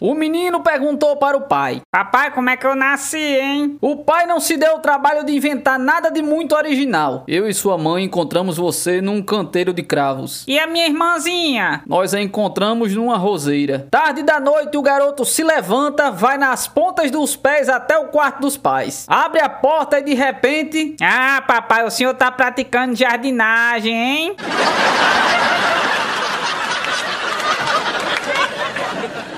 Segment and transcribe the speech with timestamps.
[0.00, 3.78] O menino perguntou para o pai: Papai, como é que eu nasci, hein?
[3.80, 7.24] O pai não se deu o trabalho de inventar nada de muito original.
[7.26, 10.44] Eu e sua mãe encontramos você num canteiro de cravos.
[10.46, 11.82] E a minha irmãzinha?
[11.86, 13.88] Nós a encontramos numa roseira.
[13.90, 18.42] Tarde da noite, o garoto se levanta, vai nas pontas dos pés até o quarto
[18.42, 19.06] dos pais.
[19.08, 20.94] Abre a porta e de repente.
[21.00, 24.36] Ah, papai, o senhor tá praticando jardinagem, hein?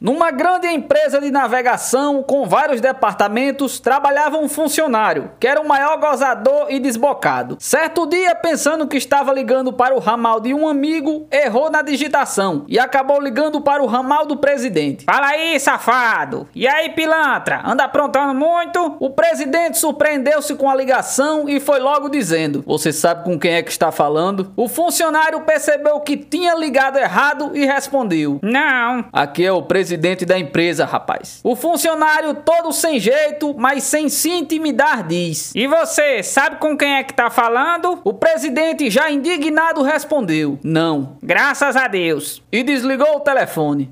[0.00, 5.98] Numa grande empresa de navegação com vários departamentos, trabalhava um funcionário, que era o maior
[5.98, 7.56] gozador e desbocado.
[7.58, 12.64] Certo dia, pensando que estava ligando para o ramal de um amigo, errou na digitação
[12.68, 15.04] e acabou ligando para o ramal do presidente.
[15.04, 16.46] Fala aí, safado!
[16.54, 17.60] E aí, pilantra?
[17.64, 18.96] Anda aprontando muito?
[19.00, 23.62] O presidente surpreendeu-se com a ligação e foi logo dizendo: Você sabe com quem é
[23.62, 24.52] que está falando?
[24.56, 29.04] O funcionário percebeu que tinha ligado errado e respondeu: Não.
[29.12, 31.40] Aqui é o presidente presidente da empresa, rapaz.
[31.42, 36.96] O funcionário todo sem jeito, mas sem se intimidar, diz: E você, sabe com quem
[36.96, 37.98] é que tá falando?
[38.04, 41.16] O presidente, já indignado, respondeu: Não.
[41.22, 42.42] Graças a Deus.
[42.52, 43.90] E desligou o telefone.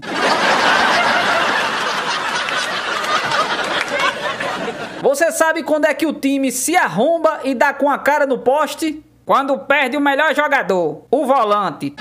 [5.01, 8.39] Você sabe quando é que o time se arromba e dá com a cara no
[8.41, 9.03] poste?
[9.25, 11.95] Quando perde o melhor jogador, o volante.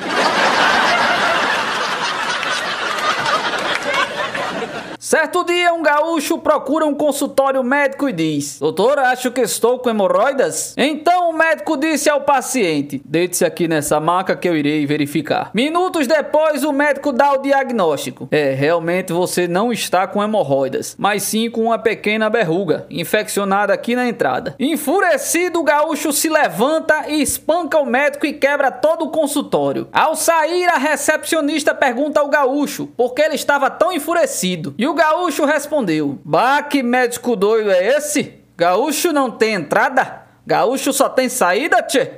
[5.06, 9.88] Certo dia, um gaúcho procura um consultório médico e diz: Doutor, acho que estou com
[9.88, 10.74] hemorroidas.
[10.76, 15.52] Então o médico disse ao paciente: Deite-se aqui nessa maca que eu irei verificar.
[15.54, 21.22] Minutos depois, o médico dá o diagnóstico: É, realmente você não está com hemorroidas, mas
[21.22, 24.56] sim com uma pequena verruga infeccionada aqui na entrada.
[24.58, 29.88] Enfurecido, o gaúcho se levanta e espanca o médico e quebra todo o consultório.
[29.94, 34.74] Ao sair, a recepcionista pergunta ao gaúcho por que ele estava tão enfurecido.
[34.80, 38.34] E o gaúcho respondeu: Bah, que médico doido é esse?
[38.58, 40.24] Gaúcho não tem entrada?
[40.48, 42.12] Gaúcho só tem saída, tchê?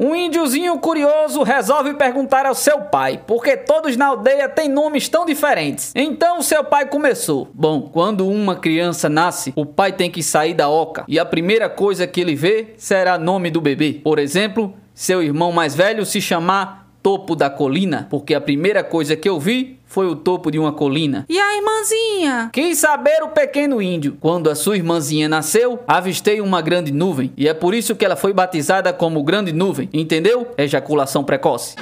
[0.00, 5.26] Um índiozinho curioso resolve perguntar ao seu pai, porque todos na aldeia têm nomes tão
[5.26, 5.92] diferentes.
[5.92, 10.68] Então seu pai começou: Bom, quando uma criança nasce, o pai tem que sair da
[10.68, 14.00] oca, e a primeira coisa que ele vê será nome do bebê.
[14.04, 19.16] Por exemplo, seu irmão mais velho se chamar topo da colina, porque a primeira coisa
[19.16, 21.24] que eu vi foi o topo de uma colina.
[21.26, 22.50] E a irmãzinha?
[22.52, 24.18] Quis saber o pequeno índio.
[24.20, 27.32] Quando a sua irmãzinha nasceu, avistei uma grande nuvem.
[27.34, 29.88] E é por isso que ela foi batizada como Grande Nuvem.
[29.90, 30.48] Entendeu?
[30.58, 31.76] Ejaculação precoce.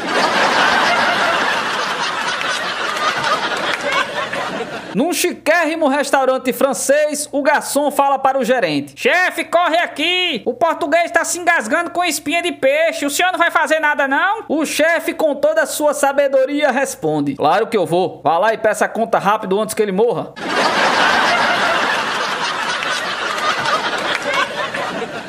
[4.97, 10.41] Num chiquérrimo restaurante francês, o garçom fala para o gerente: Chefe, corre aqui!
[10.47, 13.05] O português está se engasgando com espinha de peixe.
[13.05, 14.45] O senhor não vai fazer nada, não?
[14.49, 18.23] O chefe, com toda a sua sabedoria, responde: Claro que eu vou.
[18.25, 20.33] Vá lá e peça a conta rápido antes que ele morra.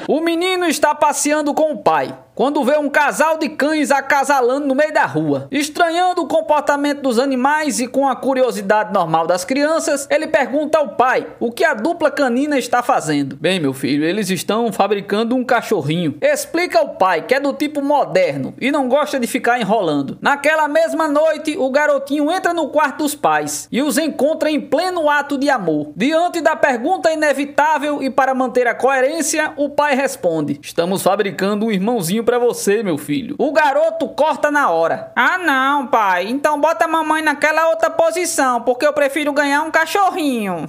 [0.08, 4.76] O menino está passeando com o pai quando vê um casal de cães acasalando no
[4.76, 5.48] meio da rua.
[5.50, 10.90] Estranhando o comportamento dos animais e com a curiosidade normal das crianças, ele pergunta ao
[10.90, 13.36] pai o que a dupla canina está fazendo.
[13.38, 16.16] Bem, meu filho, eles estão fabricando um cachorrinho.
[16.22, 20.20] Explica ao pai que é do tipo moderno e não gosta de ficar enrolando.
[20.22, 25.10] Naquela mesma noite, o garotinho entra no quarto dos pais e os encontra em pleno
[25.10, 25.92] ato de amor.
[25.96, 31.72] Diante da pergunta inevitável e para manter a coerência, o pai responde: Estamos fabricando um
[31.72, 33.36] irmãozinho para você, meu filho.
[33.38, 35.14] O garoto corta na hora.
[35.16, 36.28] Ah, não, pai.
[36.28, 40.68] Então bota a mamãe naquela outra posição, porque eu prefiro ganhar um cachorrinho.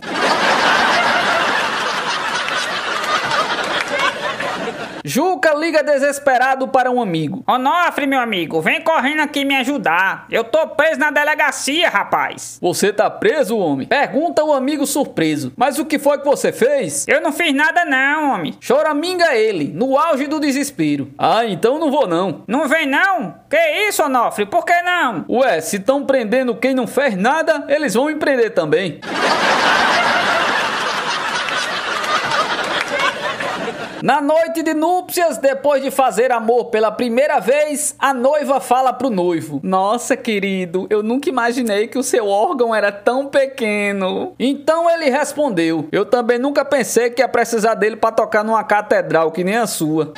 [5.09, 7.43] Juca liga desesperado para um amigo.
[7.47, 10.27] Onofre, meu amigo, vem correndo aqui me ajudar.
[10.31, 12.59] Eu tô preso na delegacia, rapaz.
[12.61, 13.87] Você tá preso, homem?
[13.87, 15.51] Pergunta o amigo surpreso.
[15.57, 17.09] Mas o que foi que você fez?
[17.09, 18.55] Eu não fiz nada não, homem.
[18.61, 21.11] Choraminga ele, no auge do desespero.
[21.17, 22.45] Ah, então não vou não.
[22.47, 23.37] Não vem não?
[23.49, 24.45] Que isso, Onofre?
[24.45, 25.25] Por que não?
[25.27, 29.01] Ué, se estão prendendo quem não fez nada, eles vão me prender também.
[34.03, 39.11] Na noite de núpcias, depois de fazer amor pela primeira vez, a noiva fala pro
[39.11, 44.35] noivo: Nossa, querido, eu nunca imaginei que o seu órgão era tão pequeno.
[44.39, 49.33] Então ele respondeu: Eu também nunca pensei que ia precisar dele para tocar numa catedral
[49.33, 50.13] que nem a sua.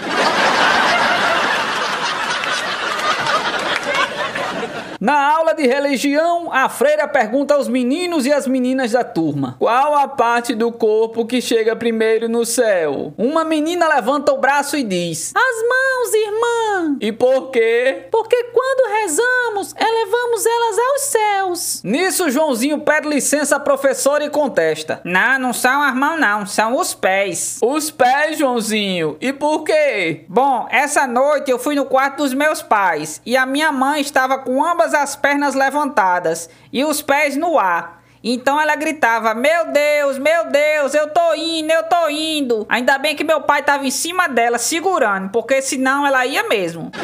[5.00, 9.94] Na aula de religião, a freira pergunta aos meninos e às meninas da turma: Qual
[9.94, 13.14] a parte do corpo que chega primeiro no céu?
[13.17, 16.59] Uma menina levanta o braço e diz: As mãos, irmã!
[17.00, 18.08] E por quê?
[18.10, 21.82] Porque quando rezamos, elevamos elas aos céus.
[21.84, 26.76] Nisso, Joãozinho pede licença à professora e contesta: Não, não são as mãos, não, são
[26.76, 27.58] os pés.
[27.62, 29.16] Os pés, Joãozinho?
[29.20, 30.25] E por quê?
[30.28, 34.38] Bom, essa noite eu fui no quarto dos meus pais e a minha mãe estava
[34.38, 38.00] com ambas as pernas levantadas e os pés no ar.
[38.22, 42.67] Então ela gritava: Meu Deus, meu Deus, eu tô indo, eu tô indo.
[42.69, 46.90] Ainda bem que meu pai tava em cima dela, segurando, porque senão ela ia mesmo.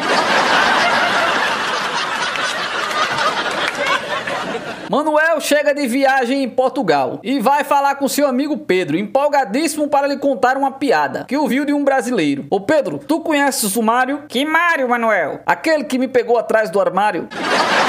[4.89, 10.07] Manuel chega de viagem em Portugal e vai falar com seu amigo Pedro, empolgadíssimo para
[10.07, 12.47] lhe contar uma piada que ouviu de um brasileiro.
[12.49, 14.23] Ô Pedro, tu conheces o Mário?
[14.29, 15.41] Que Mário, Manuel?
[15.45, 17.29] Aquele que me pegou atrás do armário?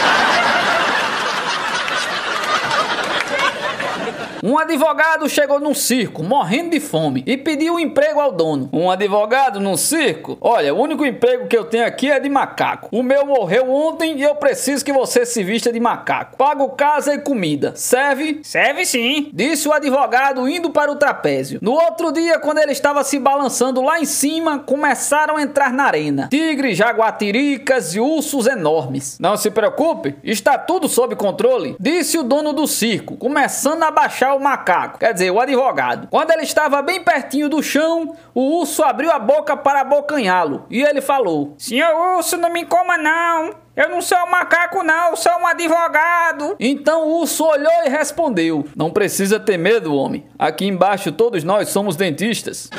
[4.47, 8.69] Um advogado chegou num circo, morrendo de fome, e pediu um emprego ao dono.
[8.71, 10.37] Um advogado num circo?
[10.39, 12.87] Olha, o único emprego que eu tenho aqui é de macaco.
[12.89, 16.37] O meu morreu ontem e eu preciso que você se vista de macaco.
[16.37, 17.73] Pago casa e comida.
[17.75, 18.39] Serve?
[18.41, 21.59] Serve sim, disse o advogado indo para o trapézio.
[21.61, 25.83] No outro dia, quando ele estava se balançando lá em cima, começaram a entrar na
[25.83, 26.29] arena.
[26.31, 29.17] Tigres, jaguatiricas e ursos enormes.
[29.19, 34.36] Não se preocupe, está tudo sob controle, disse o dono do circo, começando a baixar
[34.37, 36.07] o macaco, quer dizer, o advogado.
[36.09, 40.81] Quando ele estava bem pertinho do chão, o urso abriu a boca para abocanhá-lo e
[40.81, 43.55] ele falou: Senhor urso, não me coma não.
[43.75, 46.55] Eu não sou um macaco, não, sou um advogado.
[46.59, 50.25] Então o urso olhou e respondeu: Não precisa ter medo, homem.
[50.39, 52.69] Aqui embaixo todos nós somos dentistas.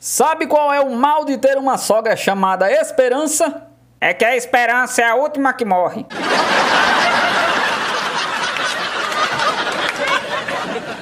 [0.00, 3.65] Sabe qual é o mal de ter uma sogra chamada Esperança?
[4.00, 6.04] É que a esperança é a última que morre.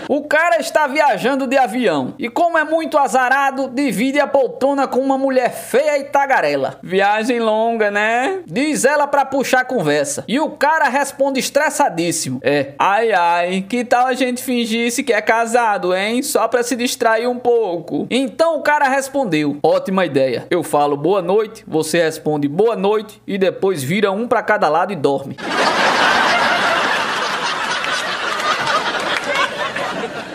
[0.09, 5.01] O cara está viajando de avião e, como é muito azarado, divide a poltrona com
[5.01, 6.79] uma mulher feia e tagarela.
[6.83, 8.41] Viagem longa, né?
[8.47, 10.25] Diz ela para puxar a conversa.
[10.29, 15.23] E o cara responde estressadíssimo: É, ai ai, que tal a gente fingisse que é
[15.23, 16.23] casado, hein?
[16.23, 18.07] Só pra se distrair um pouco.
[18.11, 20.47] Então o cara respondeu: Ótima ideia.
[20.51, 24.93] Eu falo boa noite, você responde boa noite e depois vira um para cada lado
[24.93, 25.37] e dorme.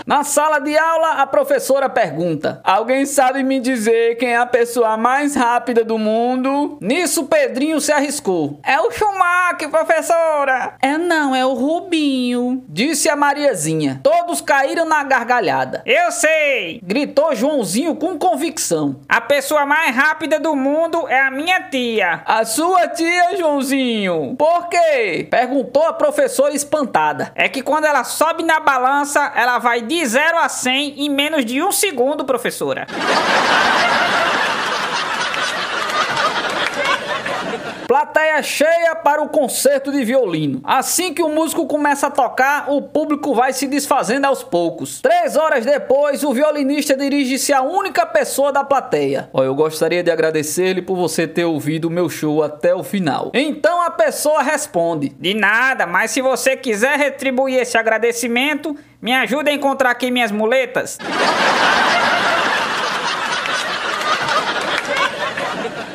[0.09, 4.97] Na sala de aula, a professora pergunta: Alguém sabe me dizer quem é a pessoa
[4.97, 6.79] mais rápida do mundo?
[6.81, 8.59] Nisso, Pedrinho se arriscou.
[8.65, 10.73] É o Schumacher, professora.
[10.81, 12.63] É não, é o Rubinho.
[12.67, 13.99] Disse a Mariazinha.
[14.01, 15.83] Todos caíram na gargalhada.
[15.85, 16.81] Eu sei!
[16.81, 19.01] Gritou Joãozinho com convicção.
[19.07, 22.23] A pessoa mais rápida do mundo é a minha tia.
[22.25, 24.35] A sua tia, Joãozinho?
[24.35, 25.27] Por quê?
[25.29, 27.31] Perguntou a professora espantada.
[27.35, 31.45] É que quando ela sobe na balança, ela vai de 0 a 100 em menos
[31.45, 32.87] de um segundo, professora.
[37.89, 40.61] Plateia cheia para o concerto de violino.
[40.63, 45.01] Assim que o músico começa a tocar, o público vai se desfazendo aos poucos.
[45.01, 49.27] Três horas depois, o violinista dirige-se à única pessoa da plateia.
[49.33, 53.31] Oh, eu gostaria de agradecer-lhe por você ter ouvido o meu show até o final.
[53.33, 59.53] Então pessoa responde: De nada, mas se você quiser retribuir esse agradecimento, me ajuda a
[59.53, 60.97] encontrar aqui minhas muletas.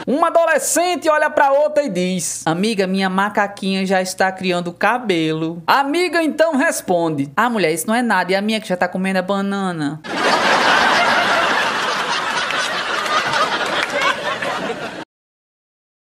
[0.06, 5.63] Uma adolescente olha para outra e diz: Amiga, minha macaquinha já está criando cabelo.
[5.67, 8.31] A amiga então responde: Ah, mulher, isso não é nada.
[8.32, 10.03] E a minha que já tá comendo a banana?